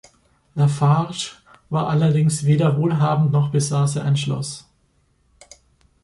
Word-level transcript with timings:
Lafarge 0.55 1.33
war 1.69 1.87
allerdings 1.87 2.43
weder 2.43 2.75
wohlhabend 2.75 3.31
noch 3.31 3.51
besaß 3.51 3.97
er 3.97 4.03
ein 4.05 4.17
Schloss. 4.17 4.65